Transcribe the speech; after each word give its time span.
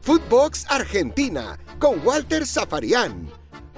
Footbox 0.00 0.66
Argentina 0.68 1.58
con 1.78 2.04
Walter 2.04 2.46
Zafarian. 2.46 3.28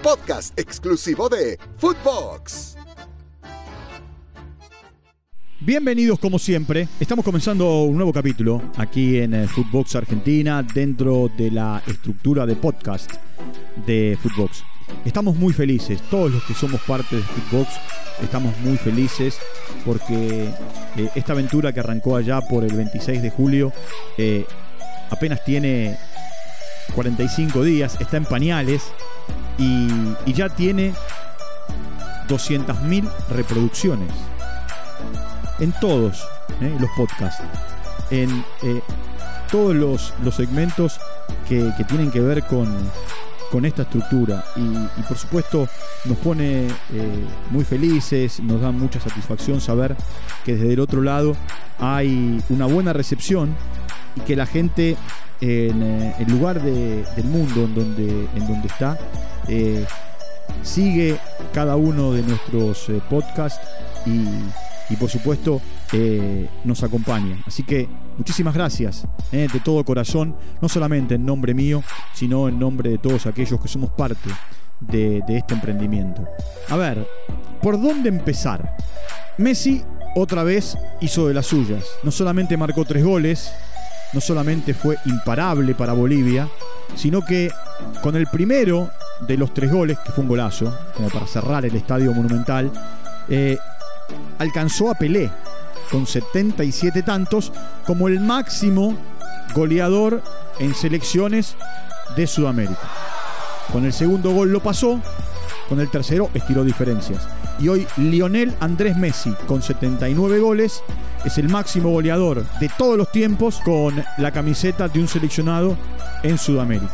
Podcast 0.02 0.58
exclusivo 0.58 1.28
de 1.28 1.58
Footbox. 1.78 2.76
Bienvenidos 5.60 6.18
como 6.18 6.38
siempre. 6.38 6.88
Estamos 7.00 7.24
comenzando 7.24 7.84
un 7.84 7.96
nuevo 7.96 8.12
capítulo 8.12 8.60
aquí 8.76 9.18
en 9.18 9.32
eh, 9.32 9.48
Footbox 9.48 9.96
Argentina 9.96 10.62
dentro 10.62 11.30
de 11.38 11.50
la 11.50 11.82
estructura 11.86 12.44
de 12.44 12.56
podcast 12.56 13.10
de 13.86 14.18
Footbox. 14.20 14.62
Estamos 15.04 15.36
muy 15.36 15.52
felices, 15.52 16.00
todos 16.10 16.30
los 16.30 16.42
que 16.44 16.54
somos 16.54 16.80
parte 16.82 17.16
de 17.16 17.22
Footbox 17.22 17.68
estamos 18.22 18.56
muy 18.60 18.76
felices 18.76 19.38
porque 19.84 20.50
eh, 20.96 21.10
esta 21.14 21.32
aventura 21.32 21.72
que 21.72 21.80
arrancó 21.80 22.16
allá 22.16 22.40
por 22.40 22.64
el 22.64 22.74
26 22.74 23.22
de 23.22 23.30
julio 23.30 23.72
eh, 24.16 24.46
apenas 25.10 25.44
tiene 25.44 25.98
45 26.94 27.62
días, 27.62 27.96
está 28.00 28.16
en 28.16 28.24
pañales 28.24 28.82
y, 29.58 29.88
ya 30.32 30.48
tiene 30.48 30.92
200.000 32.28 33.10
reproducciones 33.30 34.10
en 35.60 35.72
todos 35.80 36.26
eh, 36.60 36.76
los 36.78 36.90
podcasts, 36.96 37.42
en 38.10 38.44
todos 39.50 39.74
los, 39.74 40.34
segmentos 40.34 40.98
que 41.48 41.72
tienen 41.88 42.10
que 42.10 42.20
ver 42.20 42.42
con, 42.44 42.68
con 43.54 43.64
esta 43.64 43.82
estructura 43.82 44.44
y, 44.56 45.02
por 45.02 45.16
supuesto 45.16 45.68
nos 46.06 46.18
pone 46.18 46.66
eh, 46.66 46.70
muy 47.50 47.62
felices, 47.64 48.40
nos 48.40 48.60
da 48.60 48.72
mucha 48.72 48.98
satisfacción 48.98 49.60
saber 49.60 49.94
que 50.44 50.56
desde 50.56 50.72
el 50.72 50.80
otro 50.80 51.00
lado 51.02 51.36
hay 51.78 52.42
una 52.48 52.66
buena 52.66 52.92
recepción 52.92 53.54
y 54.16 54.22
que 54.22 54.34
la 54.34 54.46
gente 54.46 54.96
en 55.40 55.82
eh, 55.84 56.16
el 56.18 56.32
lugar 56.32 56.60
de- 56.60 57.04
del 57.14 57.26
mundo 57.26 57.62
en 57.62 57.74
donde, 57.76 58.28
en 58.34 58.46
donde 58.48 58.66
está 58.66 58.98
eh, 59.46 59.86
sigue 60.64 61.16
cada 61.52 61.76
uno 61.76 62.10
de 62.12 62.22
nuestros 62.22 62.90
podcasts 63.08 63.60
y, 64.04 64.24
y 64.92 64.96
por 64.98 65.08
supuesto 65.10 65.60
nos 66.64 66.82
acompaña. 66.82 67.40
Así 67.46 67.62
que 67.62 67.88
muchísimas 68.16 68.54
gracias 68.54 69.06
eh, 69.32 69.48
de 69.52 69.60
todo 69.60 69.84
corazón, 69.84 70.36
no 70.60 70.68
solamente 70.68 71.14
en 71.14 71.26
nombre 71.26 71.54
mío, 71.54 71.82
sino 72.12 72.48
en 72.48 72.58
nombre 72.58 72.90
de 72.90 72.98
todos 72.98 73.26
aquellos 73.26 73.60
que 73.60 73.68
somos 73.68 73.90
parte 73.90 74.30
de, 74.80 75.22
este 75.28 75.54
emprendimiento. 75.54 76.26
A 76.68 76.76
ver, 76.76 77.06
¿por 77.62 77.80
dónde 77.80 78.08
empezar? 78.08 78.76
Messi 79.38 79.82
otra 80.16 80.44
vez 80.44 80.76
hizo 81.00 81.28
de 81.28 81.34
las 81.34 81.46
suyas. 81.46 81.84
No 82.02 82.10
solamente 82.10 82.56
marcó 82.56 82.84
tres 82.84 83.04
goles, 83.04 83.52
no 84.12 84.20
solamente 84.20 84.74
fue 84.74 84.96
imparable 85.06 85.74
para 85.74 85.92
Bolivia, 85.92 86.48
sino 86.94 87.24
que 87.24 87.50
con 88.02 88.14
el 88.16 88.26
primero 88.26 88.90
de 89.26 89.36
los 89.36 89.52
tres 89.54 89.72
goles, 89.72 89.98
que 90.04 90.12
fue 90.12 90.22
un 90.22 90.28
golazo, 90.28 90.76
como 90.94 91.08
para 91.08 91.26
cerrar 91.26 91.64
el 91.64 91.74
estadio 91.74 92.12
monumental, 92.12 92.70
eh, 93.28 93.58
alcanzó 94.38 94.90
a 94.90 94.94
Pelé 94.94 95.30
con 95.90 96.06
77 96.06 97.02
tantos 97.02 97.52
como 97.86 98.08
el 98.08 98.20
máximo 98.20 98.96
goleador 99.54 100.22
en 100.58 100.74
selecciones 100.74 101.56
de 102.16 102.26
Sudamérica. 102.26 102.88
Con 103.72 103.84
el 103.84 103.92
segundo 103.92 104.30
gol 104.30 104.52
lo 104.52 104.60
pasó, 104.60 105.00
con 105.68 105.80
el 105.80 105.90
tercero 105.90 106.30
estiró 106.34 106.64
diferencias. 106.64 107.26
Y 107.58 107.68
hoy 107.68 107.86
Lionel 107.96 108.54
Andrés 108.60 108.96
Messi, 108.96 109.32
con 109.46 109.62
79 109.62 110.38
goles, 110.38 110.82
es 111.24 111.38
el 111.38 111.48
máximo 111.48 111.90
goleador 111.90 112.44
de 112.58 112.70
todos 112.76 112.98
los 112.98 113.10
tiempos 113.10 113.60
con 113.64 114.04
la 114.18 114.30
camiseta 114.32 114.88
de 114.88 115.00
un 115.00 115.08
seleccionado 115.08 115.76
en 116.22 116.36
Sudamérica. 116.36 116.92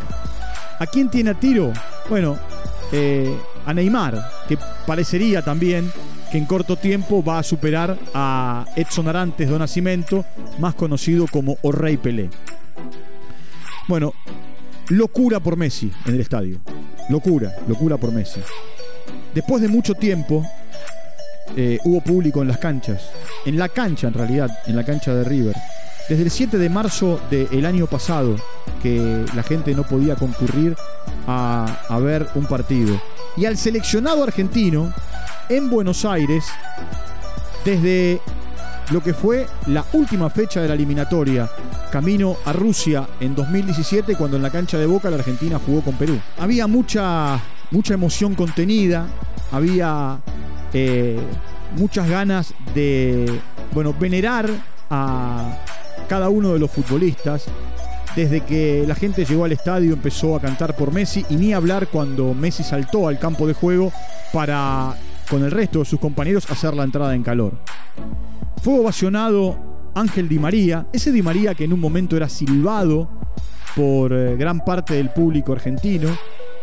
¿A 0.79 0.87
quién 0.87 1.11
tiene 1.11 1.31
a 1.31 1.35
tiro? 1.35 1.73
Bueno, 2.09 2.39
eh, 2.93 3.37
a 3.67 3.75
Neymar, 3.75 4.31
que 4.49 4.59
parecería 4.87 5.43
también 5.43 5.91
que 6.31 6.39
en 6.39 6.47
corto 6.47 6.77
tiempo 6.77 7.25
va 7.25 7.39
a 7.39 7.43
superar 7.43 7.99
a 8.15 8.65
Edson 8.77 9.09
Arantes 9.09 9.49
do 9.49 9.59
Nascimento, 9.59 10.25
más 10.59 10.75
conocido 10.75 11.27
como 11.27 11.59
O 11.63 11.73
Rey 11.73 11.97
Pelé. 11.97 12.31
Bueno, 13.89 14.15
locura 14.89 15.41
por 15.41 15.57
Messi 15.57 15.91
en 16.07 16.15
el 16.15 16.21
estadio. 16.21 16.61
Locura, 17.09 17.57
locura 17.67 17.97
por 17.97 18.13
Messi. 18.13 18.41
Después 19.35 19.61
de 19.61 19.69
mucho 19.69 19.95
tiempo, 19.95 20.47
eh, 21.57 21.79
hubo 21.85 22.01
público 22.01 22.43
en 22.43 22.49
las 22.49 22.59
canchas. 22.59 23.11
En 23.45 23.59
la 23.59 23.69
cancha, 23.69 24.07
en 24.07 24.15
realidad, 24.15 24.51
en 24.67 24.77
la 24.77 24.85
cancha 24.85 25.13
de 25.13 25.25
River. 25.25 25.57
Desde 26.09 26.23
el 26.23 26.31
7 26.31 26.59
de 26.59 26.69
marzo 26.69 27.21
del 27.31 27.67
año 27.67 27.87
pasado, 27.87 28.37
que 28.83 29.25
la 29.35 29.43
gente 29.43 29.75
no 29.75 29.83
podía 29.83 30.15
concurrir 30.15 30.77
a, 31.27 31.79
a 31.89 31.99
ver 31.99 32.29
un 32.37 32.47
partido. 32.47 33.01
Y 33.37 33.47
al 33.47 33.57
seleccionado 33.57 34.23
argentino 34.23 34.93
en 35.51 35.69
Buenos 35.69 36.05
Aires, 36.05 36.45
desde 37.65 38.21
lo 38.93 39.03
que 39.03 39.13
fue 39.13 39.47
la 39.67 39.85
última 39.93 40.31
fecha 40.31 40.63
de 40.63 40.69
la 40.69 40.75
eliminatoria, 40.75 41.51
camino 41.91 42.37
a 42.45 42.53
Rusia 42.53 43.07
en 43.19 43.35
2017, 43.35 44.15
cuando 44.15 44.37
en 44.37 44.45
la 44.45 44.51
cancha 44.51 44.79
de 44.79 44.87
Boca 44.87 45.11
la 45.11 45.17
Argentina 45.17 45.61
jugó 45.65 45.83
con 45.83 45.97
Perú. 45.97 46.19
Había 46.39 46.69
mucha, 46.69 47.41
mucha 47.73 47.95
emoción 47.95 48.37
contenida, 48.37 49.07
había 49.51 50.21
eh, 50.73 51.19
muchas 51.77 52.09
ganas 52.09 52.55
de, 52.73 53.41
bueno, 53.73 53.93
venerar 53.93 54.49
a 54.89 55.59
cada 56.09 56.29
uno 56.29 56.53
de 56.53 56.61
los 56.61 56.71
futbolistas. 56.71 57.47
Desde 58.15 58.41
que 58.43 58.85
la 58.87 58.95
gente 58.95 59.25
llegó 59.25 59.45
al 59.45 59.53
estadio 59.53 59.95
empezó 59.95 60.37
a 60.37 60.41
cantar 60.41 60.77
por 60.77 60.93
Messi 60.93 61.25
y 61.29 61.37
ni 61.37 61.53
hablar 61.53 61.89
cuando 61.89 62.35
Messi 62.35 62.63
saltó 62.63 63.09
al 63.09 63.19
campo 63.19 63.47
de 63.47 63.55
juego 63.55 63.93
para, 64.33 64.97
con 65.31 65.45
el 65.45 65.51
resto 65.53 65.79
de 65.79 65.85
sus 65.85 66.01
compañeros, 66.01 66.51
hacer 66.51 66.75
la 66.75 66.83
entrada 66.85 67.15
en 67.15 67.23
calor. 67.23 67.53
Fue 68.63 68.79
ovacionado 68.79 69.57
Ángel 69.95 70.29
Di 70.29 70.39
María, 70.39 70.87
ese 70.93 71.13
Di 71.13 71.23
María 71.23 71.55
que 71.55 71.65
en 71.65 71.73
un 71.73 71.81
momento 71.81 72.17
era 72.17 72.29
silbado 72.29 73.09
por 73.77 74.13
eh, 74.13 74.37
gran 74.37 74.65
parte 74.65 74.95
del 74.95 75.11
público 75.11 75.53
argentino, 75.53 76.09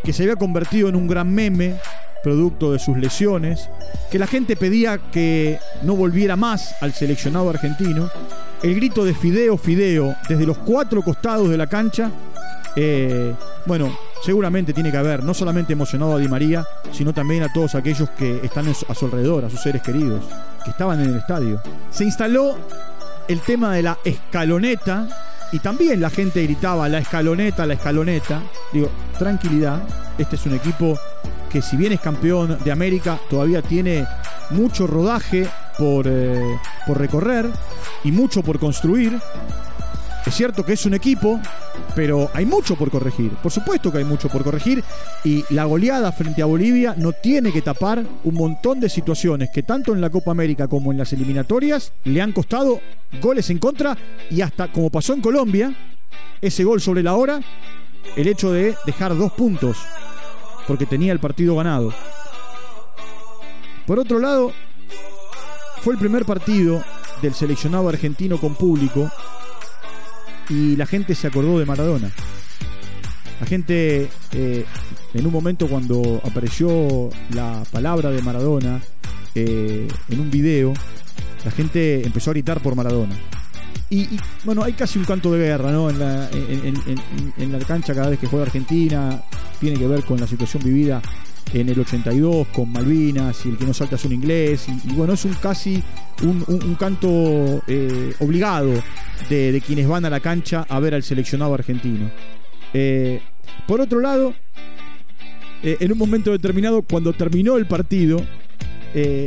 que 0.04 0.14
se 0.14 0.24
había 0.24 0.36
convertido 0.36 0.90
en 0.90 0.96
un 0.96 1.08
gran 1.08 1.34
meme 1.34 1.76
producto 2.24 2.74
de 2.74 2.80
sus 2.80 2.98
lesiones, 2.98 3.70
que 4.12 4.20
la 4.20 4.28
gente 4.28 4.56
pedía 4.56 4.98
que 5.12 5.60
no 5.84 5.96
volviera 5.96 6.36
más 6.36 6.76
al 6.82 6.94
seleccionado 6.94 7.50
argentino, 7.50 8.10
el 8.64 8.76
grito 8.76 9.06
de 9.06 9.14
Fideo, 9.14 9.58
Fideo 9.58 10.16
desde 10.28 10.46
los 10.46 10.58
cuatro 10.58 11.02
costados 11.02 11.50
de 11.50 11.58
la 11.58 11.68
cancha, 11.68 12.12
eh, 12.76 13.34
bueno, 13.66 13.98
seguramente 14.24 14.74
tiene 14.74 14.92
que 14.92 14.98
haber 14.98 15.24
no 15.24 15.34
solamente 15.34 15.74
emocionado 15.74 16.16
a 16.16 16.20
Di 16.20 16.28
María, 16.28 16.66
sino 16.92 17.14
también 17.14 17.44
a 17.44 17.54
todos 17.54 17.76
aquellos 17.76 18.10
que 18.12 18.40
están 18.44 18.68
a 18.68 18.94
su 18.96 19.06
alrededor, 19.06 19.46
a 19.46 19.50
sus 19.50 19.62
seres 19.62 19.82
queridos, 19.82 20.24
que 20.64 20.72
estaban 20.72 21.02
en 21.02 21.12
el 21.12 21.18
estadio. 21.18 21.62
Se 21.92 22.04
instaló 22.04 22.58
el 23.28 23.42
tema 23.42 23.74
de 23.74 23.84
la 23.84 23.98
escaloneta 24.04 25.08
y 25.52 25.60
también 25.60 26.02
la 26.02 26.10
gente 26.10 26.44
gritaba 26.44 26.90
la 26.90 27.00
escaloneta, 27.00 27.66
la 27.66 27.76
escaloneta. 27.76 28.42
Digo, 28.74 28.90
tranquilidad, 29.18 29.82
este 30.18 30.36
es 30.36 30.46
un 30.46 30.56
equipo 30.56 30.98
que 31.50 31.62
si 31.62 31.78
bien 31.78 31.94
es 31.94 32.00
campeón 32.00 32.58
de 32.64 32.72
América, 32.72 33.20
todavía 33.30 33.62
tiene 33.62 34.06
mucho 34.50 34.88
rodaje 34.88 35.48
por, 35.78 36.06
eh, 36.08 36.42
por 36.86 36.98
recorrer 36.98 37.50
y 38.04 38.12
mucho 38.12 38.44
por 38.44 38.60
construir. 38.60 39.20
Es 40.28 40.36
cierto 40.36 40.66
que 40.66 40.74
es 40.74 40.86
un 40.86 40.94
equipo, 40.94 41.40
pero 41.96 42.30
hay 42.34 42.46
mucho 42.46 42.76
por 42.76 42.92
corregir. 42.92 43.32
Por 43.42 43.50
supuesto 43.50 43.90
que 43.90 44.00
hay 44.00 44.04
mucho 44.04 44.28
por 44.28 44.44
corregir 44.44 44.84
y 45.24 45.46
la 45.52 45.64
goleada 45.64 46.12
frente 46.12 46.42
a 46.42 46.46
Bolivia 46.46 46.96
no 46.98 47.14
tiene 47.14 47.54
que 47.54 47.62
tapar 47.62 48.04
un 48.26 48.36
montón 48.36 48.82
de 48.82 48.90
situaciones 48.90 49.50
que 49.54 49.64
tanto 49.64 49.94
en 49.94 50.02
la 50.02 50.10
Copa 50.10 50.32
América 50.32 50.68
como 50.68 50.92
en 50.92 50.98
las 50.98 51.14
eliminatorias 51.14 51.94
le 52.04 52.22
han 52.22 52.34
costado 52.34 52.82
goles 53.22 53.50
en 53.52 53.58
contra 53.58 53.98
y 54.30 54.42
hasta 54.42 54.70
como 54.70 54.90
pasó 54.90 55.14
en 55.14 55.22
Colombia, 55.22 55.74
ese 56.42 56.66
gol 56.66 56.82
sobre 56.82 57.04
la 57.04 57.16
hora, 57.16 57.40
el 58.18 58.28
hecho 58.28 58.52
de 58.52 58.76
dejar 58.86 59.16
dos 59.16 59.32
puntos 59.32 59.78
porque 60.68 60.86
tenía 60.86 61.14
el 61.14 61.20
partido 61.20 61.56
ganado. 61.56 61.94
Por 63.86 63.98
otro 63.98 64.20
lado, 64.20 64.52
fue 65.84 65.94
el 65.94 66.00
primer 66.00 66.26
partido 66.26 66.84
del 67.22 67.34
seleccionado 67.34 67.88
argentino 67.88 68.38
con 68.38 68.56
público 68.56 69.10
y 70.50 70.76
la 70.76 70.86
gente 70.86 71.16
se 71.16 71.28
acordó 71.28 71.60
de 71.60 71.66
Maradona. 71.66 72.10
La 73.40 73.46
gente, 73.46 74.10
eh, 74.34 74.66
en 75.14 75.26
un 75.26 75.32
momento 75.32 75.68
cuando 75.68 76.22
apareció 76.24 77.10
la 77.34 77.64
palabra 77.72 78.10
de 78.10 78.22
Maradona 78.22 78.82
eh, 79.36 79.88
en 80.10 80.20
un 80.20 80.32
video, 80.32 80.74
la 81.46 81.52
gente 81.52 82.04
empezó 82.06 82.32
a 82.32 82.34
gritar 82.34 82.62
por 82.62 82.76
Maradona. 82.76 83.16
Y, 83.90 84.00
y, 84.02 84.20
bueno, 84.44 84.64
hay 84.64 84.74
casi 84.74 85.00
un 85.00 85.06
canto 85.06 85.32
de 85.32 85.40
guerra, 85.40 85.72
¿no? 85.72 85.90
En 85.90 86.00
la, 86.00 86.30
en, 86.32 86.66
en- 86.66 86.82
en- 86.88 87.34
en 87.38 87.52
la 87.52 87.60
cancha 87.60 87.94
cada 87.94 88.10
vez 88.10 88.20
que 88.20 88.28
juega 88.28 88.46
Argentina, 88.46 89.22
tiene 89.62 89.78
que 89.78 89.88
ver 89.88 90.04
con 90.04 90.20
la 90.20 90.28
situación 90.28 90.64
vivida 90.64 91.02
en 91.54 91.70
el 91.70 91.80
82 91.80 92.48
con 92.48 92.72
Malvinas 92.72 93.46
y 93.46 93.50
el 93.50 93.58
que 93.58 93.66
no 93.66 93.74
salta 93.74 93.96
es 93.96 94.06
un 94.06 94.14
inglés. 94.14 94.68
Y, 94.86 94.94
bueno, 94.94 95.14
es 95.14 95.26
un 95.26 95.34
casi 95.34 95.82
un, 96.24 96.76
canto 96.80 97.62
eh, 97.68 98.14
obligado 98.20 98.72
de, 99.30 99.62
quienes 99.66 99.88
van 99.88 100.06
a 100.06 100.10
la 100.10 100.20
cancha 100.20 100.66
a 100.70 100.80
ver 100.80 100.94
al 100.94 101.04
seleccionado 101.04 101.54
argentino. 101.54 102.10
Eh, 102.74 103.22
por 103.68 103.82
otro 103.82 104.00
lado, 104.00 104.34
eh, 105.64 105.78
en 105.80 105.92
un 105.92 105.98
momento 105.98 106.32
determinado, 106.32 106.82
cuando 106.82 107.14
terminó 107.14 107.58
el 107.58 107.66
partido, 107.66 108.22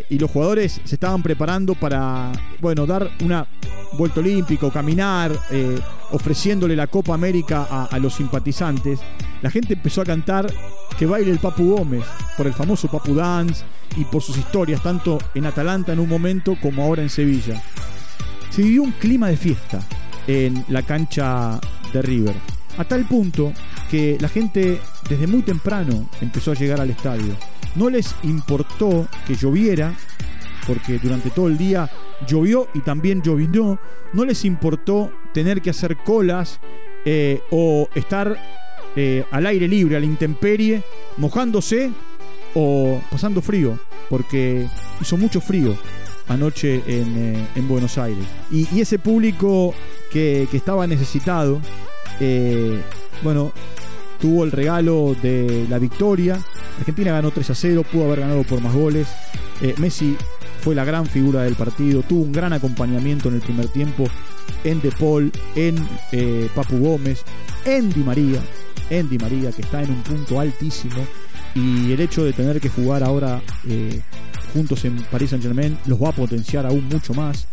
y 0.08 0.18
los 0.18 0.28
jugadores 0.32 0.80
se 0.82 0.96
estaban 0.96 1.22
preparando 1.22 1.76
para, 1.76 2.32
bueno, 2.60 2.86
dar 2.86 3.08
una 3.22 3.46
vuelta 3.96 4.18
olímpica, 4.18 4.68
caminar, 4.68 5.30
ofreciéndole 6.12 6.76
la 6.76 6.86
Copa 6.86 7.14
América 7.14 7.66
a, 7.90 7.98
los 7.98 8.14
simpatizantes, 8.14 9.00
la 9.42 9.50
gente 9.50 9.74
empezó 9.74 10.02
a 10.02 10.04
cantar 10.04 10.52
que 10.98 11.06
baile 11.06 11.30
el 11.30 11.38
Papu 11.38 11.76
Gómez 11.76 12.04
por 12.36 12.46
el 12.46 12.52
famoso 12.52 12.88
Papu 12.88 13.14
Dance 13.14 13.64
y 13.96 14.04
por 14.04 14.22
sus 14.22 14.36
historias, 14.36 14.82
tanto 14.82 15.18
en 15.34 15.46
Atalanta 15.46 15.92
en 15.92 16.00
un 16.00 16.08
momento 16.08 16.56
como 16.60 16.82
ahora 16.82 17.02
en 17.02 17.10
Sevilla. 17.10 17.62
Se 18.50 18.62
vivió 18.62 18.82
un 18.82 18.92
clima 18.92 19.28
de 19.28 19.36
fiesta 19.36 19.80
en 20.26 20.64
la 20.68 20.82
cancha 20.82 21.60
de 21.92 22.02
River, 22.02 22.34
a 22.78 22.84
tal 22.84 23.04
punto 23.06 23.52
que 23.90 24.16
la 24.20 24.28
gente 24.28 24.80
desde 25.08 25.26
muy 25.26 25.42
temprano 25.42 26.08
empezó 26.20 26.52
a 26.52 26.54
llegar 26.54 26.80
al 26.80 26.90
estadio. 26.90 27.34
No 27.74 27.90
les 27.90 28.14
importó 28.22 29.08
que 29.26 29.34
lloviera, 29.34 29.94
porque 30.66 30.98
durante 30.98 31.30
todo 31.30 31.48
el 31.48 31.58
día 31.58 31.90
llovió 32.26 32.68
y 32.74 32.80
también 32.80 33.22
llovinó. 33.22 33.78
No 34.12 34.24
les 34.24 34.44
importó 34.44 35.12
tener 35.32 35.62
que 35.62 35.70
hacer 35.70 35.96
colas 35.96 36.60
eh, 37.04 37.40
o 37.50 37.88
estar 37.94 38.36
eh, 38.96 39.24
al 39.30 39.46
aire 39.46 39.68
libre, 39.68 39.96
a 39.96 40.00
la 40.00 40.06
intemperie, 40.06 40.82
mojándose 41.16 41.90
o 42.54 43.00
pasando 43.10 43.40
frío, 43.40 43.78
porque 44.08 44.68
hizo 45.00 45.16
mucho 45.16 45.40
frío 45.40 45.76
anoche 46.28 46.82
en, 46.86 47.36
eh, 47.56 47.60
Buenos 47.68 47.98
Aires. 47.98 48.24
Y, 48.50 48.80
ese 48.80 48.98
público 48.98 49.74
que, 50.10 50.48
estaba 50.52 50.86
necesitado, 50.86 51.60
bueno, 53.22 53.52
tuvo 54.20 54.44
el 54.44 54.50
regalo 54.50 55.16
de 55.22 55.66
la 55.68 55.78
victoria. 55.78 56.38
Argentina 56.78 57.12
ganó 57.12 57.30
3 57.30 57.50
a 57.50 57.54
0, 57.54 57.84
pudo 57.90 58.04
haber 58.04 58.20
ganado 58.20 58.42
por 58.42 58.60
más 58.60 58.74
goles. 58.74 59.08
Messi 59.78 60.16
fue 60.60 60.74
la 60.74 60.84
gran 60.84 61.06
figura 61.06 61.42
del 61.42 61.56
partido, 61.56 62.02
tuvo 62.02 62.22
un 62.22 62.32
gran 62.32 62.52
acompañamiento 62.52 63.28
en 63.28 63.36
el 63.36 63.40
primer 63.40 63.68
tiempo 63.68 64.04
en 64.62 64.80
De 64.80 64.90
Paul, 64.92 65.32
en 65.56 65.76
Papu 66.54 66.78
Gómez, 66.78 67.24
en 67.64 67.90
Di 67.90 68.00
María. 68.00 68.40
Andy 68.90 69.18
María, 69.18 69.52
que 69.52 69.62
está 69.62 69.82
en 69.82 69.90
un 69.90 70.02
punto 70.02 70.40
altísimo, 70.40 71.06
y 71.54 71.92
el 71.92 72.00
hecho 72.00 72.24
de 72.24 72.32
tener 72.32 72.60
que 72.60 72.68
jugar 72.68 73.02
ahora 73.02 73.40
eh, 73.68 74.00
juntos 74.52 74.84
en 74.84 74.96
París 75.10 75.30
Saint 75.30 75.42
Germain 75.42 75.78
los 75.86 76.02
va 76.02 76.10
a 76.10 76.12
potenciar 76.12 76.66
aún 76.66 76.88
mucho 76.88 77.14
más. 77.14 77.46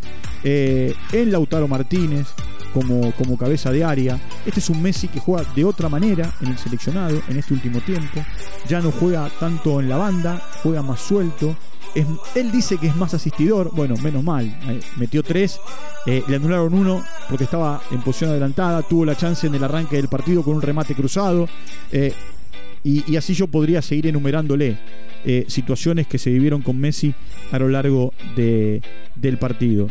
Eh, 0.44 0.94
en 1.12 1.31
Lautaro 1.31 1.68
Martínez 1.68 2.27
como, 2.74 3.12
como 3.14 3.38
cabeza 3.38 3.72
de 3.72 3.84
área. 3.84 4.19
Este 4.46 4.60
es 4.60 4.69
un 4.69 4.81
Messi 4.81 5.08
que 5.08 5.19
juega 5.19 5.46
de 5.56 5.66
otra 5.66 5.90
manera 5.90 6.34
en 6.42 6.50
el 6.50 6.58
seleccionado 6.58 7.22
en 7.28 7.38
este 7.38 7.54
último 7.54 7.80
tiempo. 7.81 8.24
Ya 8.68 8.81
no 8.81 8.92
juega 8.92 9.30
tanto 9.40 9.80
en 9.80 9.90
la 9.90 9.98
banda, 9.98 10.42
juega 10.64 10.81
más 10.81 11.00
suelto, 11.02 11.56
él 12.36 12.52
dice 12.52 12.78
que 12.78 12.88
es 12.88 12.96
más 12.96 13.14
asistidor. 13.14 13.72
Bueno, 13.74 13.96
menos 13.98 14.24
mal. 14.24 14.46
Eh, 14.46 14.80
metió 14.98 15.24
tres. 15.24 15.60
Eh, 16.06 16.24
le 16.28 16.36
anularon 16.36 16.74
uno 16.74 17.04
porque 17.30 17.46
estaba 17.46 17.81
en 17.92 18.02
posición 18.02 18.31
adelantada. 18.31 18.84
Tuvo 18.84 19.06
la 19.06 19.16
chance 19.16 19.48
en 19.48 19.56
el 19.56 19.64
arranque 19.64 19.96
del 19.96 20.08
partido 20.08 20.44
con 20.44 20.56
un 20.56 20.62
remate 20.62 20.96
cruzado. 20.96 21.48
Eh, 21.92 22.14
y, 22.84 23.16
así 23.18 23.34
yo 23.34 23.48
podría 23.48 23.81
seguir 23.81 24.08
enumerándole 24.08 24.78
situaciones 25.48 26.08
que 26.08 26.18
se 26.18 26.30
vivieron 26.30 26.62
con 26.62 26.78
Messi 26.78 27.14
a 27.52 27.60
lo 27.60 27.68
largo 27.68 28.14
del 28.38 29.38
partido. 29.38 29.90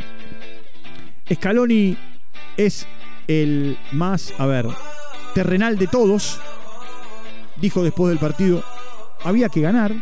Scaloni 1.30 1.94
es 2.56 2.86
el 3.28 3.78
más, 3.92 4.32
a 4.38 4.46
ver, 4.46 4.66
terrenal 5.34 5.78
de 5.78 5.86
todos. 5.86 6.40
Dijo 7.60 7.82
después 7.82 8.10
del 8.10 8.18
partido, 8.18 8.62
había 9.24 9.48
que 9.48 9.60
ganar 9.60 9.94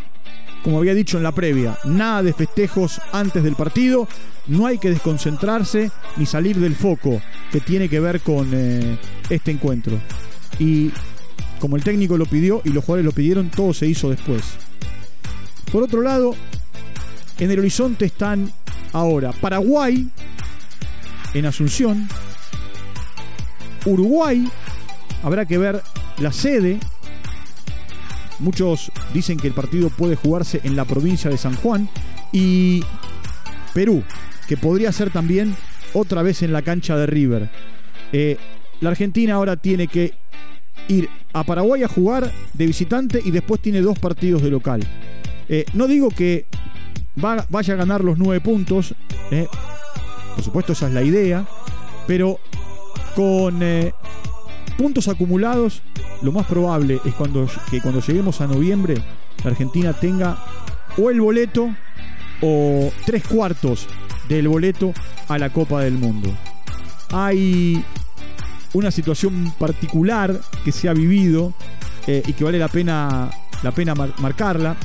como 0.64 0.78
había 0.78 0.94
dicho 0.94 1.18
en 1.18 1.22
la 1.22 1.32
previa, 1.32 1.78
nada 1.84 2.22
de 2.22 2.32
festejos 2.32 2.98
antes 3.12 3.44
del 3.44 3.54
partido, 3.54 4.08
no 4.46 4.66
hay 4.66 4.78
que 4.78 4.88
desconcentrarse 4.88 5.90
ni 6.16 6.24
salir 6.24 6.58
del 6.58 6.74
foco 6.74 7.20
que 7.52 7.60
tiene 7.60 7.90
que 7.90 8.00
ver 8.00 8.20
con 8.20 8.48
eh, 8.54 8.98
este 9.28 9.50
encuentro. 9.50 10.00
Y 10.58 10.90
como 11.60 11.76
el 11.76 11.84
técnico 11.84 12.16
lo 12.16 12.24
pidió 12.24 12.62
y 12.64 12.70
los 12.70 12.82
jugadores 12.82 13.04
lo 13.04 13.12
pidieron, 13.12 13.50
todo 13.50 13.74
se 13.74 13.86
hizo 13.86 14.08
después. 14.08 14.42
Por 15.70 15.82
otro 15.82 16.00
lado, 16.00 16.34
en 17.38 17.50
el 17.50 17.58
horizonte 17.58 18.06
están 18.06 18.50
ahora 18.94 19.32
Paraguay, 19.32 20.08
en 21.34 21.44
Asunción, 21.44 22.08
Uruguay, 23.84 24.48
habrá 25.22 25.46
que 25.46 25.58
ver 25.58 25.82
la 26.18 26.32
sede 26.32 26.78
Muchos 28.38 28.90
dicen 29.12 29.38
que 29.38 29.46
el 29.46 29.54
partido 29.54 29.90
puede 29.90 30.16
jugarse 30.16 30.60
en 30.64 30.76
la 30.76 30.84
provincia 30.84 31.30
de 31.30 31.38
San 31.38 31.54
Juan 31.56 31.88
y 32.32 32.82
Perú, 33.72 34.02
que 34.48 34.56
podría 34.56 34.92
ser 34.92 35.10
también 35.10 35.54
otra 35.92 36.22
vez 36.22 36.42
en 36.42 36.52
la 36.52 36.62
cancha 36.62 36.96
de 36.96 37.06
River. 37.06 37.50
Eh, 38.12 38.36
la 38.80 38.90
Argentina 38.90 39.34
ahora 39.34 39.56
tiene 39.56 39.86
que 39.86 40.14
ir 40.88 41.08
a 41.32 41.44
Paraguay 41.44 41.84
a 41.84 41.88
jugar 41.88 42.30
de 42.52 42.66
visitante 42.66 43.20
y 43.24 43.30
después 43.30 43.60
tiene 43.60 43.80
dos 43.80 43.98
partidos 43.98 44.42
de 44.42 44.50
local. 44.50 44.80
Eh, 45.48 45.64
no 45.74 45.86
digo 45.86 46.08
que 46.10 46.46
vaya 47.16 47.74
a 47.74 47.76
ganar 47.76 48.02
los 48.02 48.18
nueve 48.18 48.40
puntos, 48.40 48.94
eh, 49.30 49.46
por 50.34 50.44
supuesto 50.44 50.72
esa 50.72 50.88
es 50.88 50.92
la 50.94 51.02
idea, 51.02 51.46
pero 52.08 52.40
con 53.14 53.60
puntos 54.76 55.08
acumulados, 55.08 55.82
lo 56.22 56.32
más 56.32 56.46
probable 56.46 57.00
es 57.04 57.14
que 57.70 57.80
cuando 57.80 58.00
lleguemos 58.00 58.40
a 58.40 58.46
noviembre, 58.46 58.94
la 59.42 59.50
Argentina 59.50 59.92
tenga 59.92 60.38
o 60.96 61.10
el 61.10 61.20
boleto 61.20 61.74
o 62.40 62.92
tres 63.04 63.24
cuartos 63.26 63.86
del 64.28 64.48
boleto 64.48 64.92
a 65.28 65.38
la 65.38 65.50
Copa 65.50 65.80
del 65.82 65.94
Mundo. 65.94 66.30
Hay 67.12 67.84
una 68.72 68.90
situación 68.90 69.52
particular 69.58 70.40
que 70.64 70.72
se 70.72 70.88
ha 70.88 70.92
vivido 70.92 71.54
eh, 72.06 72.22
y 72.26 72.32
que 72.32 72.44
vale 72.44 72.58
la 72.58 72.68
pena, 72.68 73.30
la 73.62 73.72
pena 73.72 73.94
marcarla. 73.94 74.76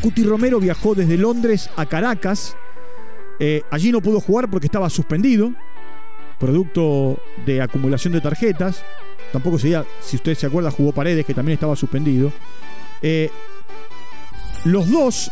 Cuti 0.00 0.22
Romero 0.22 0.58
viajó 0.60 0.94
desde 0.94 1.16
Londres 1.16 1.70
a 1.76 1.86
Caracas. 1.86 2.56
Eh, 3.38 3.62
allí 3.70 3.90
no 3.90 4.00
pudo 4.00 4.20
jugar 4.20 4.48
porque 4.50 4.66
estaba 4.66 4.88
suspendido 4.88 5.52
producto 6.38 7.18
de 7.44 7.62
acumulación 7.62 8.12
de 8.12 8.20
tarjetas. 8.20 8.84
Tampoco 9.32 9.58
sería, 9.58 9.84
si 10.00 10.16
usted 10.16 10.34
se 10.34 10.46
acuerda, 10.46 10.70
jugó 10.70 10.92
Paredes, 10.92 11.26
que 11.26 11.34
también 11.34 11.54
estaba 11.54 11.76
suspendido. 11.76 12.32
Eh, 13.02 13.30
los 14.64 14.90
dos 14.90 15.30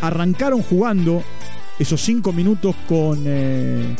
arrancaron 0.00 0.62
jugando 0.62 1.22
esos 1.78 2.00
cinco 2.00 2.32
minutos 2.32 2.74
con 2.88 3.22
eh, 3.26 3.96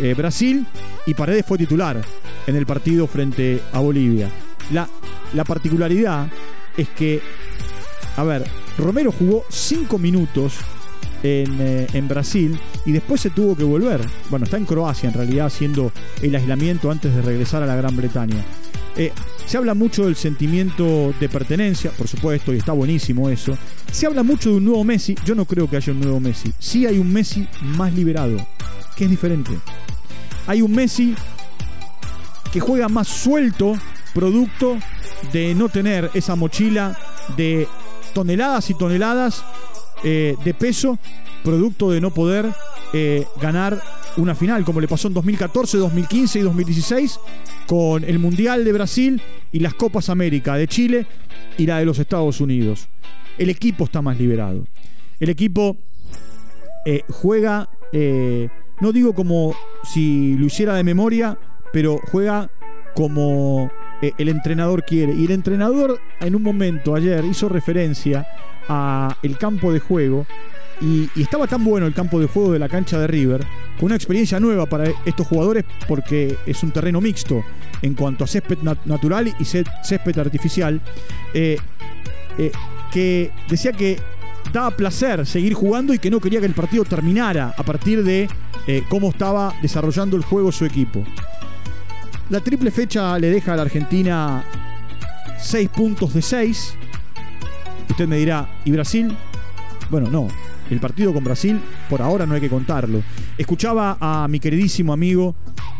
eh, 0.00 0.14
Brasil 0.14 0.66
y 1.06 1.14
Paredes 1.14 1.44
fue 1.46 1.58
titular 1.58 2.00
en 2.46 2.56
el 2.56 2.66
partido 2.66 3.06
frente 3.06 3.60
a 3.72 3.80
Bolivia. 3.80 4.30
La, 4.72 4.88
la 5.34 5.44
particularidad 5.44 6.28
es 6.76 6.88
que, 6.90 7.20
a 8.16 8.22
ver, 8.22 8.44
Romero 8.78 9.10
jugó 9.10 9.44
cinco 9.48 9.98
minutos 9.98 10.54
eh, 11.22 11.86
en, 11.92 12.08
Brasil 12.08 12.58
y 12.86 12.92
después 12.92 13.20
se 13.20 13.30
tuvo 13.30 13.56
que 13.56 13.64
volver. 13.64 14.00
Bueno, 14.30 14.44
está 14.44 14.56
en 14.56 14.64
Croacia 14.64 15.08
en 15.08 15.14
realidad 15.14 15.46
haciendo 15.46 15.92
el 16.22 16.34
aislamiento 16.34 16.90
antes 16.90 17.14
de 17.14 17.22
regresar 17.22 17.62
a 17.62 17.66
la 17.66 17.76
Gran 17.76 17.96
Bretaña. 17.96 18.44
Eh, 18.96 19.12
se 19.46 19.56
habla 19.56 19.74
mucho 19.74 20.04
del 20.04 20.16
sentimiento 20.16 21.14
de 21.18 21.28
pertenencia, 21.28 21.90
por 21.92 22.08
supuesto, 22.08 22.52
y 22.52 22.58
está 22.58 22.72
buenísimo 22.72 23.30
eso. 23.30 23.56
Se 23.90 24.06
habla 24.06 24.22
mucho 24.22 24.50
de 24.50 24.56
un 24.56 24.64
nuevo 24.64 24.84
Messi. 24.84 25.14
Yo 25.24 25.34
no 25.34 25.44
creo 25.44 25.68
que 25.68 25.76
haya 25.76 25.92
un 25.92 26.00
nuevo 26.00 26.20
Messi. 26.20 26.52
Sí 26.58 26.86
hay 26.86 26.98
un 26.98 27.12
Messi 27.12 27.48
más 27.62 27.94
liberado, 27.94 28.36
que 28.96 29.04
es 29.04 29.10
diferente. 29.10 29.52
Hay 30.46 30.62
un 30.62 30.72
Messi 30.72 31.14
que 32.52 32.60
juega 32.60 32.88
más 32.88 33.08
suelto, 33.08 33.76
producto 34.14 34.78
de 35.32 35.54
no 35.54 35.68
tener 35.68 36.10
esa 36.14 36.36
mochila 36.36 36.98
de 37.36 37.68
toneladas 38.14 38.70
y 38.70 38.74
toneladas 38.74 39.44
eh, 40.04 40.36
de 40.44 40.54
peso, 40.54 40.98
producto 41.42 41.90
de 41.90 42.00
no 42.00 42.12
poder 42.12 42.46
eh, 42.92 43.26
ganar 43.40 43.80
una 44.16 44.34
final, 44.34 44.64
como 44.64 44.80
le 44.80 44.88
pasó 44.88 45.08
en 45.08 45.14
2014, 45.14 45.78
2015 45.78 46.38
y 46.38 46.42
2016, 46.42 47.20
con 47.66 48.04
el 48.04 48.18
Mundial 48.18 48.64
de 48.64 48.72
Brasil 48.72 49.22
y 49.52 49.60
las 49.60 49.74
Copas 49.74 50.08
América 50.08 50.56
de 50.56 50.66
Chile 50.66 51.06
y 51.56 51.66
la 51.66 51.78
de 51.78 51.84
los 51.84 51.98
Estados 51.98 52.40
Unidos. 52.40 52.88
El 53.36 53.50
equipo 53.50 53.84
está 53.84 54.02
más 54.02 54.18
liberado. 54.18 54.64
El 55.20 55.28
equipo 55.30 55.76
eh, 56.84 57.02
juega, 57.08 57.68
no 58.80 58.92
digo 58.92 59.14
como 59.14 59.54
si 59.84 60.36
lo 60.36 60.46
hiciera 60.46 60.74
de 60.74 60.84
memoria, 60.84 61.38
pero 61.72 62.00
juega 62.10 62.50
como 62.94 63.70
eh, 64.02 64.12
el 64.18 64.28
entrenador 64.28 64.84
quiere. 64.84 65.12
Y 65.12 65.24
el 65.24 65.32
entrenador 65.32 66.00
en 66.20 66.34
un 66.34 66.42
momento 66.42 66.94
ayer 66.94 67.24
hizo 67.24 67.48
referencia 67.48 68.26
a 68.68 69.16
el 69.22 69.38
campo 69.38 69.72
de 69.72 69.80
juego 69.80 70.26
y, 70.80 71.08
estaba 71.20 71.46
tan 71.46 71.64
bueno 71.64 71.86
el 71.86 71.94
campo 71.94 72.20
de 72.20 72.26
juego 72.26 72.52
de 72.52 72.58
la 72.58 72.68
cancha 72.68 72.98
de 72.98 73.06
River, 73.06 73.44
con 73.76 73.86
una 73.86 73.96
experiencia 73.96 74.38
nueva 74.38 74.66
para 74.66 74.84
estos 75.04 75.26
jugadores 75.26 75.64
porque 75.88 76.36
es 76.46 76.62
un 76.62 76.70
terreno 76.70 77.00
mixto 77.00 77.42
en 77.82 77.94
cuanto 77.94 78.24
a 78.24 78.26
césped 78.26 78.58
natural 78.84 79.34
y 79.38 79.44
césped 79.44 80.18
artificial, 80.18 80.80
eh, 81.34 81.58
eh, 82.38 82.52
que 82.92 83.30
decía 83.48 83.72
que 83.72 83.98
daba 84.52 84.70
placer 84.70 85.26
seguir 85.26 85.54
jugando 85.54 85.92
y 85.92 85.98
que 85.98 86.10
no 86.10 86.20
quería 86.20 86.40
que 86.40 86.46
el 86.46 86.54
partido 86.54 86.84
terminara 86.84 87.54
a 87.56 87.62
partir 87.62 88.04
de 88.04 88.28
cómo 88.90 89.08
estaba 89.08 89.54
desarrollando 89.62 90.14
el 90.16 90.22
juego 90.22 90.52
su 90.52 90.66
equipo. 90.66 91.02
La 92.30 92.40
triple 92.40 92.70
fecha 92.70 93.18
le 93.18 93.30
deja 93.30 93.54
a 93.54 93.56
la 93.56 93.62
Argentina 93.62 94.44
6 95.38 95.70
puntos 95.70 96.12
de 96.12 96.20
6. 96.20 96.74
Usted 97.88 98.06
me 98.06 98.18
dirá, 98.18 98.46
¿y 98.66 98.70
Brasil? 98.70 99.16
Bueno, 99.88 100.10
no, 100.10 100.28
el 100.68 100.78
partido 100.78 101.14
con 101.14 101.24
Brasil, 101.24 101.58
por 101.88 102.02
ahora 102.02 102.26
no 102.26 102.34
hay 102.34 102.42
que 102.42 102.50
contarlo. 102.50 103.02
Escuchaba 103.38 103.96
a 103.98 104.28
mi 104.28 104.40
queridísimo 104.40 104.92
amigo, 104.92 105.34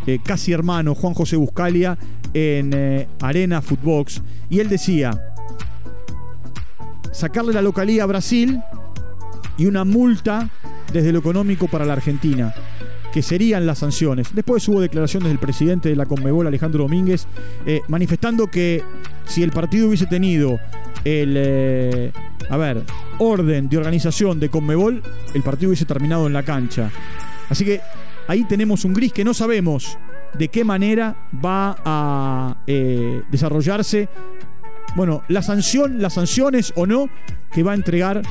eh, 0.07 0.21
casi 0.25 0.53
hermano, 0.53 0.95
Juan 0.95 1.13
José 1.13 1.37
Buscalia, 1.37 1.99
en 2.33 2.73
eh, 2.75 3.09
Arena 3.21 3.61
Footbox, 3.61 4.23
y 4.49 4.61
él 4.61 4.71
decía, 4.71 5.11
sacarle 7.13 7.53
la 7.53 7.61
localía 7.61 8.05
a 8.05 8.07
Brasil 8.07 8.59
y 9.59 9.67
una 9.67 9.85
multa 9.85 10.49
desde 10.95 11.13
lo 11.13 11.19
económico 11.19 11.69
para 11.69 11.85
la 11.85 11.93
Argentina 11.93 12.55
que 13.13 13.23
serían 13.23 13.67
las 13.67 13.79
sanciones. 13.79 14.35
Después 14.35 14.67
hubo 14.69 14.81
declaraciones 14.81 15.29
del 15.29 15.39
presidente 15.39 15.89
de 15.89 15.97
la 15.97 16.07
Conmebol, 16.07 16.47
Alejandro 16.47 16.85
Domínguez, 16.85 17.27
eh, 17.67 17.81
manifestando 17.89 18.49
que 18.49 18.83
si 19.25 19.43
el 19.43 19.51
partido 19.51 19.89
hubiese 19.89 20.07
tenido 20.07 20.59
el, 21.05 22.13
a 22.51 22.57
ver, 22.57 22.83
orden 23.19 23.69
de 23.69 23.77
organización 23.77 24.41
de 24.41 24.49
Conmebol, 24.49 25.03
el 25.35 25.43
partido 25.43 25.71
hubiese 25.71 25.85
terminado 25.85 26.27
en 26.27 26.33
la 26.33 26.43
cancha. 26.43 26.91
Así 27.49 27.65
que 27.65 27.81
ahí 28.27 28.45
tenemos 28.45 28.85
un 28.85 28.95
gris 28.95 29.13
que 29.13 29.25
no 29.25 29.35
sabemos 29.35 29.99
de 30.35 30.49
qué 30.49 30.65
manera 30.65 31.17
va 31.45 31.77
a 31.85 32.57
eh, 32.67 33.23
desarrollarse, 33.31 34.09
bueno, 34.97 35.23
la 35.29 35.43
sanción, 35.43 36.03
las 36.03 36.15
sanciones 36.15 36.73
o 36.77 36.87
no 36.87 37.09
que 37.53 37.63
va 37.63 37.73
a 37.73 37.75
entregar 37.75 38.23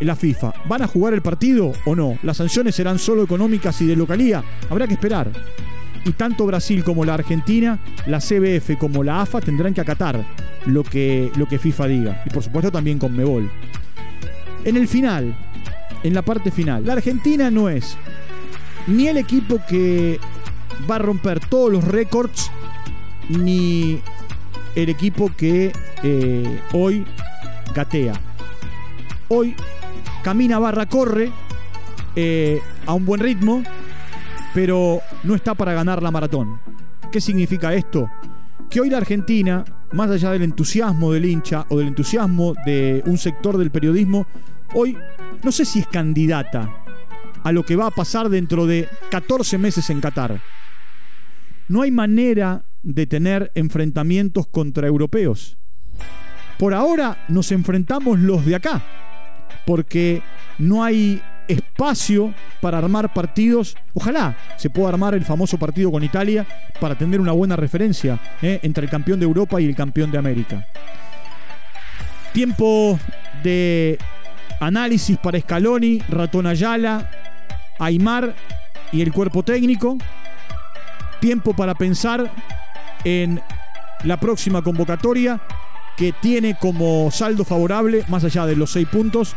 la 0.00 0.16
FIFA. 0.16 0.52
¿Van 0.68 0.82
a 0.82 0.86
jugar 0.86 1.14
el 1.14 1.22
partido 1.22 1.72
o 1.84 1.94
no? 1.94 2.18
¿Las 2.22 2.36
sanciones 2.36 2.74
serán 2.74 2.98
solo 2.98 3.22
económicas 3.22 3.80
y 3.80 3.86
de 3.86 3.96
localía? 3.96 4.42
Habrá 4.70 4.86
que 4.86 4.94
esperar. 4.94 5.30
Y 6.04 6.12
tanto 6.12 6.46
Brasil 6.46 6.84
como 6.84 7.04
la 7.04 7.14
Argentina, 7.14 7.78
la 8.06 8.18
CBF 8.18 8.78
como 8.78 9.02
la 9.02 9.22
AFA 9.22 9.40
tendrán 9.40 9.74
que 9.74 9.80
acatar 9.80 10.24
lo 10.66 10.82
que, 10.82 11.30
lo 11.36 11.46
que 11.46 11.58
FIFA 11.58 11.86
diga. 11.88 12.22
Y 12.24 12.30
por 12.30 12.42
supuesto 12.42 12.70
también 12.70 12.98
con 12.98 13.16
Mebol. 13.16 13.50
En 14.64 14.76
el 14.76 14.88
final, 14.88 15.36
en 16.02 16.14
la 16.14 16.22
parte 16.22 16.50
final, 16.50 16.86
la 16.86 16.94
Argentina 16.94 17.50
no 17.50 17.68
es 17.68 17.96
ni 18.86 19.06
el 19.08 19.18
equipo 19.18 19.60
que 19.68 20.18
va 20.90 20.96
a 20.96 20.98
romper 20.98 21.40
todos 21.40 21.70
los 21.70 21.84
récords, 21.84 22.50
ni 23.28 24.00
el 24.74 24.88
equipo 24.88 25.30
que 25.36 25.72
eh, 26.02 26.60
hoy 26.72 27.04
gatea. 27.74 28.27
Hoy 29.28 29.54
camina 30.22 30.58
barra 30.58 30.86
corre 30.86 31.30
eh, 32.16 32.60
a 32.86 32.94
un 32.94 33.04
buen 33.04 33.20
ritmo, 33.20 33.62
pero 34.54 35.00
no 35.22 35.34
está 35.34 35.54
para 35.54 35.72
ganar 35.72 36.02
la 36.02 36.10
maratón. 36.10 36.60
¿Qué 37.12 37.20
significa 37.20 37.74
esto? 37.74 38.10
Que 38.70 38.80
hoy 38.80 38.90
la 38.90 38.98
Argentina 38.98 39.64
más 39.92 40.10
allá 40.10 40.30
del 40.32 40.42
entusiasmo 40.42 41.12
del 41.12 41.24
hincha 41.24 41.66
o 41.68 41.78
del 41.78 41.88
entusiasmo 41.88 42.54
de 42.66 43.02
un 43.06 43.18
sector 43.18 43.56
del 43.56 43.70
periodismo, 43.70 44.26
hoy 44.74 44.96
no 45.42 45.52
sé 45.52 45.64
si 45.64 45.80
es 45.80 45.86
candidata 45.86 46.84
a 47.42 47.52
lo 47.52 47.64
que 47.64 47.76
va 47.76 47.86
a 47.86 47.90
pasar 47.90 48.28
dentro 48.28 48.66
de 48.66 48.88
14 49.10 49.58
meses 49.58 49.88
en 49.90 50.00
Qatar. 50.00 50.40
No 51.68 51.82
hay 51.82 51.90
manera 51.90 52.64
de 52.82 53.06
tener 53.06 53.52
enfrentamientos 53.54 54.46
contra 54.46 54.86
europeos. 54.86 55.56
Por 56.58 56.74
ahora 56.74 57.24
nos 57.28 57.52
enfrentamos 57.52 58.18
los 58.18 58.44
de 58.44 58.56
acá, 58.56 58.82
porque 59.68 60.22
no 60.56 60.82
hay 60.82 61.20
espacio 61.46 62.32
para 62.62 62.78
armar 62.78 63.12
partidos. 63.12 63.76
Ojalá 63.92 64.34
se 64.56 64.70
pueda 64.70 64.88
armar 64.88 65.12
el 65.12 65.26
famoso 65.26 65.58
partido 65.58 65.92
con 65.92 66.02
Italia 66.02 66.46
para 66.80 66.94
tener 66.96 67.20
una 67.20 67.32
buena 67.32 67.54
referencia 67.54 68.18
eh, 68.40 68.60
entre 68.62 68.84
el 68.84 68.90
campeón 68.90 69.20
de 69.20 69.26
Europa 69.26 69.60
y 69.60 69.66
el 69.66 69.76
campeón 69.76 70.10
de 70.10 70.16
América. 70.16 70.66
Tiempo 72.32 72.98
de 73.42 73.98
análisis 74.58 75.18
para 75.18 75.38
Scaloni, 75.38 76.00
Ratón 76.08 76.46
Ayala, 76.46 77.10
Aymar 77.78 78.34
y 78.90 79.02
el 79.02 79.12
cuerpo 79.12 79.42
técnico. 79.42 79.98
Tiempo 81.20 81.52
para 81.52 81.74
pensar 81.74 82.32
en 83.04 83.38
la 84.02 84.18
próxima 84.18 84.62
convocatoria 84.62 85.38
que 85.98 86.12
tiene 86.12 86.56
como 86.56 87.10
saldo 87.10 87.44
favorable, 87.44 88.04
más 88.08 88.22
allá 88.22 88.46
de 88.46 88.54
los 88.54 88.70
seis 88.70 88.86
puntos, 88.86 89.34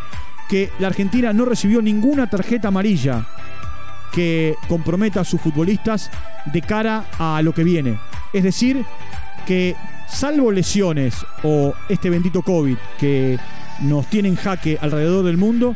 que 0.47 0.69
la 0.79 0.87
Argentina 0.87 1.33
no 1.33 1.45
recibió 1.45 1.81
ninguna 1.81 2.29
tarjeta 2.29 2.67
amarilla 2.67 3.25
que 4.11 4.55
comprometa 4.67 5.21
a 5.21 5.25
sus 5.25 5.41
futbolistas 5.41 6.11
de 6.45 6.61
cara 6.61 7.05
a 7.17 7.41
lo 7.41 7.53
que 7.53 7.63
viene. 7.63 7.97
Es 8.31 8.43
decir, 8.43 8.85
que 9.47 9.75
salvo 10.07 10.51
lesiones 10.51 11.25
o 11.43 11.73
este 11.89 12.09
bendito 12.09 12.43
COVID 12.43 12.77
que 12.99 13.39
nos 13.81 14.05
tiene 14.07 14.29
en 14.29 14.35
jaque 14.35 14.77
alrededor 14.79 15.25
del 15.25 15.37
mundo, 15.37 15.75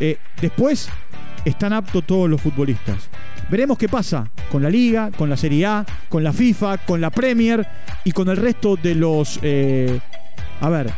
eh, 0.00 0.18
después 0.40 0.90
están 1.46 1.72
aptos 1.72 2.04
todos 2.04 2.28
los 2.28 2.42
futbolistas. 2.42 3.08
Veremos 3.48 3.78
qué 3.78 3.88
pasa 3.88 4.28
con 4.50 4.62
la 4.62 4.70
Liga, 4.70 5.10
con 5.16 5.30
la 5.30 5.36
Serie 5.36 5.66
A, 5.66 5.86
con 6.08 6.24
la 6.24 6.32
FIFA, 6.32 6.78
con 6.78 7.00
la 7.00 7.10
Premier 7.10 7.66
y 8.04 8.12
con 8.12 8.28
el 8.28 8.36
resto 8.36 8.76
de 8.76 8.94
los... 8.94 9.38
Eh, 9.42 10.00
a 10.60 10.68
ver, 10.68 10.90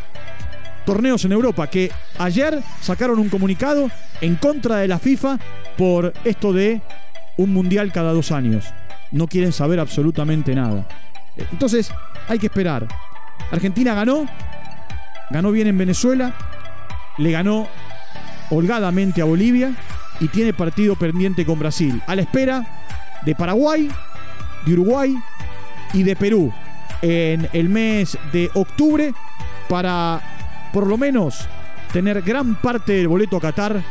torneos 0.86 1.24
en 1.24 1.32
Europa, 1.32 1.66
que 1.66 1.90
ayer 2.18 2.62
sacaron 2.80 3.18
un 3.18 3.28
comunicado 3.28 3.90
en 4.20 4.36
contra 4.36 4.76
de 4.76 4.88
la 4.88 4.98
FIFA 4.98 5.38
por 5.76 6.12
esto 6.24 6.52
de 6.52 6.80
un 7.36 7.52
mundial 7.52 7.92
cada 7.92 8.12
dos 8.12 8.32
años. 8.32 8.64
No 9.12 9.26
quieren 9.26 9.52
saber 9.52 9.80
absolutamente 9.80 10.54
nada. 10.54 10.86
Entonces, 11.52 11.90
hay 12.28 12.38
que 12.38 12.46
esperar. 12.46 12.88
Argentina 13.50 13.94
ganó, 13.94 14.26
ganó 15.30 15.52
bien 15.52 15.68
en 15.68 15.78
Venezuela, 15.78 16.34
le 17.18 17.30
ganó 17.30 17.68
holgadamente 18.50 19.20
a 19.20 19.24
Bolivia 19.24 19.74
y 20.20 20.28
tiene 20.28 20.52
partido 20.52 20.96
pendiente 20.96 21.44
con 21.44 21.58
Brasil. 21.58 22.02
A 22.06 22.14
la 22.14 22.22
espera 22.22 22.66
de 23.24 23.34
Paraguay, 23.34 23.90
de 24.64 24.72
Uruguay 24.72 25.16
y 25.92 26.02
de 26.02 26.16
Perú 26.16 26.52
en 27.02 27.48
el 27.52 27.68
mes 27.68 28.18
de 28.32 28.50
octubre 28.54 29.14
para 29.68 30.20
por 30.72 30.86
lo 30.86 30.96
menos 30.96 31.46
tener 31.92 32.22
gran 32.22 32.56
parte 32.56 32.92
del 32.92 33.08
boleto 33.08 33.36
a 33.36 33.40
Qatar 33.40 33.82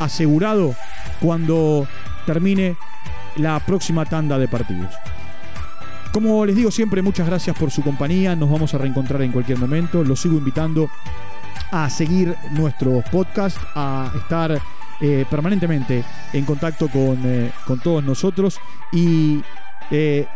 asegurado 0.00 0.74
cuando 1.20 1.86
termine 2.26 2.76
la 3.36 3.60
próxima 3.60 4.04
tanda 4.04 4.38
de 4.38 4.48
partidos. 4.48 4.92
Como 6.12 6.46
les 6.46 6.54
digo 6.54 6.70
siempre, 6.70 7.02
muchas 7.02 7.26
gracias 7.26 7.56
por 7.58 7.70
su 7.70 7.82
compañía. 7.82 8.36
Nos 8.36 8.50
vamos 8.50 8.72
a 8.74 8.78
reencontrar 8.78 9.22
en 9.22 9.32
cualquier 9.32 9.58
momento. 9.58 10.04
Los 10.04 10.20
sigo 10.20 10.38
invitando 10.38 10.88
a 11.72 11.90
seguir 11.90 12.36
nuestros 12.52 13.04
podcasts, 13.10 13.60
a 13.74 14.12
estar 14.16 14.60
eh, 15.00 15.24
permanentemente 15.28 16.04
en 16.32 16.44
contacto 16.44 16.88
con, 16.88 17.18
eh, 17.24 17.50
con 17.66 17.80
todos 17.80 18.04
nosotros 18.04 18.58
y 18.92 19.42
eh, 19.90 20.26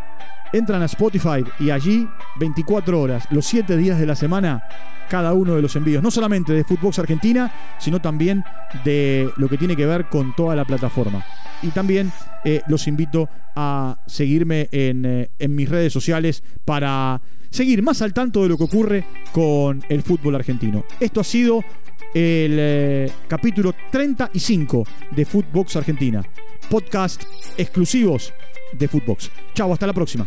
entran 0.53 0.83
a 0.83 0.87
Spotify 0.87 1.45
y 1.59 1.71
allí 1.71 2.09
24 2.37 3.01
horas, 3.01 3.27
los 3.31 3.47
7 3.47 3.77
días 3.77 3.99
de 3.99 4.07
la 4.07 4.15
semana, 4.15 4.65
cada 5.09 5.33
uno 5.33 5.55
de 5.55 5.63
los 5.63 5.75
envíos, 5.77 6.03
no 6.03 6.11
solamente 6.11 6.53
de 6.53 6.65
Footbox 6.65 6.99
Argentina, 6.99 7.53
sino 7.79 8.01
también 8.01 8.45
de 8.85 9.31
lo 9.37 9.49
que 9.49 9.59
tiene 9.59 9.77
que 9.77 9.87
ver 9.87 10.07
con 10.09 10.35
toda 10.35 10.55
la 10.55 10.65
plataforma. 10.65 11.25
Y 11.63 11.69
también 11.69 12.13
eh, 12.45 12.63
los 12.69 12.87
invito 12.87 13.29
a 13.57 13.99
seguirme 14.07 14.69
en, 14.71 15.05
eh, 15.05 15.31
en, 15.39 15.57
mis 15.57 15.69
redes 15.69 15.93
sociales 15.93 16.45
para 16.65 17.21
seguir 17.51 17.83
más 17.83 18.03
al 18.03 18.13
tanto 18.13 18.43
de 18.43 18.49
lo 18.49 18.57
que 18.57 18.65
ocurre 18.65 19.05
con 19.33 19.83
el 19.89 20.03
fútbol 20.03 20.37
argentino. 20.37 20.85
Esto 21.01 21.21
ha 21.21 21.25
sido 21.25 21.65
el 22.15 22.57
eh, 22.59 23.13
capítulo 23.27 23.75
35 23.91 24.85
de 25.11 25.25
Footbox 25.25 25.77
Argentina. 25.77 26.23
Podcast 26.71 27.23
exclusivos 27.57 28.33
de 28.73 28.89
Footbox. 28.89 29.31
Chao, 29.55 29.73
hasta 29.73 29.87
la 29.87 29.93
próxima. 29.93 30.27